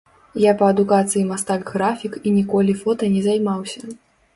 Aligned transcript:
Я 0.43 0.53
па 0.61 0.69
адукацыі 0.73 1.21
мастак-графік 1.33 2.13
і 2.27 2.35
ніколі 2.41 2.79
фота 2.85 3.15
не 3.17 3.21
займаўся. 3.29 3.97